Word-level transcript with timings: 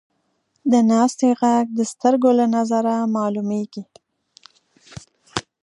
د 0.71 0.73
ناستې 0.91 1.29
ږغ 1.39 1.43
د 1.79 1.79
سترګو 1.91 2.29
له 2.39 2.45
نظره 2.55 2.95
معلومېږي. 3.15 3.83